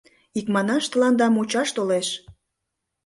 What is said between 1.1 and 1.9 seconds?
мучаш